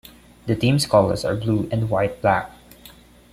The 0.47 0.55
team's 0.55 0.87
colors 0.87 1.23
are 1.23 1.35
blue 1.35 1.69
and 1.71 1.87
white-black. 1.87 2.51